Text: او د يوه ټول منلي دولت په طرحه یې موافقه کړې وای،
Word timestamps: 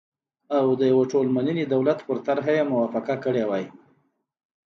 او 0.57 0.65
د 0.79 0.81
يوه 0.91 1.03
ټول 1.11 1.27
منلي 1.35 1.65
دولت 1.73 1.99
په 2.07 2.13
طرحه 2.27 2.51
یې 2.57 2.69
موافقه 2.73 3.15
کړې 3.23 3.43
وای، 3.49 3.65